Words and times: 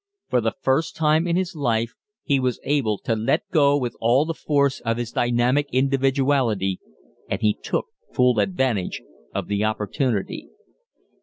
For 0.31 0.41
the 0.41 0.55
first 0.63 0.95
time 0.95 1.27
in 1.27 1.35
his 1.35 1.55
life 1.55 1.93
he 2.23 2.39
was 2.39 2.59
able 2.63 2.97
to 3.03 3.15
"let 3.15 3.47
go" 3.51 3.77
with 3.77 3.95
all 3.99 4.25
the 4.25 4.33
force 4.33 4.79
of 4.79 4.97
his 4.97 5.11
dynamic 5.11 5.67
individuality, 5.71 6.79
and 7.29 7.39
he 7.39 7.53
took 7.61 7.85
full 8.11 8.39
advantage 8.39 9.03
of 9.35 9.45
the 9.47 9.63
opportunity. 9.63 10.47